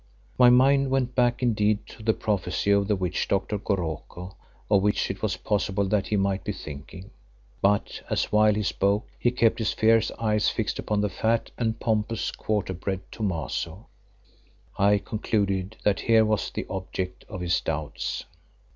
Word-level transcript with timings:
My 0.35 0.49
mind 0.49 0.89
went 0.89 1.13
back 1.13 1.43
indeed 1.43 1.85
to 1.89 2.01
the 2.01 2.15
prophecy 2.15 2.71
of 2.71 2.87
the 2.87 2.95
witch 2.95 3.27
doctor 3.27 3.59
Goroko, 3.59 4.35
of 4.67 4.81
which 4.81 5.11
it 5.11 5.21
was 5.21 5.37
possible 5.37 5.85
that 5.89 6.07
he 6.07 6.17
might 6.17 6.43
be 6.43 6.53
thinking, 6.53 7.11
but 7.61 8.01
as 8.09 8.31
while 8.31 8.55
he 8.55 8.63
spoke 8.63 9.05
he 9.19 9.29
kept 9.29 9.59
his 9.59 9.73
fierce 9.73 10.09
eyes 10.17 10.49
fixed 10.49 10.79
upon 10.79 11.01
the 11.01 11.09
fat 11.09 11.51
and 11.55 11.79
pompous 11.79 12.31
quarter 12.31 12.73
breed, 12.73 13.01
Thomaso, 13.11 13.89
I 14.75 14.97
concluded 14.97 15.77
that 15.83 15.99
here 15.99 16.25
was 16.25 16.49
the 16.49 16.65
object 16.67 17.23
of 17.29 17.41
his 17.41 17.61
doubts. 17.61 18.25